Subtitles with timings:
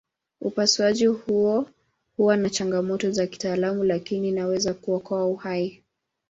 [0.41, 1.65] Upasuaji huo
[2.17, 5.83] huwa na changamoto za kitaalamu lakini inaweza kuokoa uhai.